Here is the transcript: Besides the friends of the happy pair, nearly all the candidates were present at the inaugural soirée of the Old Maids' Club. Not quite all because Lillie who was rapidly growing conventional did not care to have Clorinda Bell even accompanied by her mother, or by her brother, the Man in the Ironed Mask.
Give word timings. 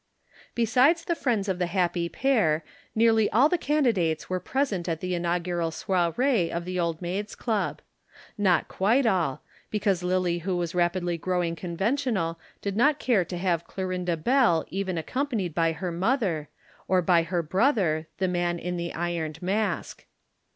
Besides 0.55 1.05
the 1.05 1.13
friends 1.13 1.47
of 1.47 1.59
the 1.59 1.67
happy 1.67 2.09
pair, 2.09 2.63
nearly 2.95 3.29
all 3.29 3.49
the 3.49 3.55
candidates 3.59 4.27
were 4.31 4.39
present 4.39 4.89
at 4.89 4.99
the 4.99 5.13
inaugural 5.13 5.69
soirée 5.69 6.49
of 6.49 6.65
the 6.65 6.79
Old 6.79 7.03
Maids' 7.03 7.35
Club. 7.35 7.83
Not 8.35 8.67
quite 8.67 9.05
all 9.05 9.43
because 9.69 10.01
Lillie 10.01 10.39
who 10.39 10.57
was 10.57 10.73
rapidly 10.73 11.19
growing 11.19 11.55
conventional 11.55 12.39
did 12.63 12.75
not 12.75 12.97
care 12.97 13.23
to 13.25 13.37
have 13.37 13.67
Clorinda 13.67 14.17
Bell 14.17 14.65
even 14.69 14.97
accompanied 14.97 15.53
by 15.53 15.71
her 15.71 15.91
mother, 15.91 16.49
or 16.87 17.03
by 17.03 17.21
her 17.21 17.43
brother, 17.43 18.07
the 18.17 18.27
Man 18.27 18.57
in 18.57 18.77
the 18.77 18.91
Ironed 18.95 19.39
Mask. 19.43 20.07